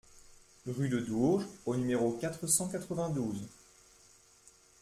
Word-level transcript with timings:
Rue 0.65 0.89
de 0.89 0.99
Dourges 0.99 1.45
au 1.67 1.75
numéro 1.75 2.13
quatre 2.13 2.47
cent 2.47 2.67
quatre-vingt-douze 2.67 3.45